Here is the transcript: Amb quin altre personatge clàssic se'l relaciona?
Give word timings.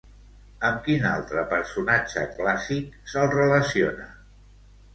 Amb 0.69 0.79
quin 0.87 1.05
altre 1.09 1.43
personatge 1.51 2.25
clàssic 2.39 2.99
se'l 3.13 3.31
relaciona? 3.37 4.11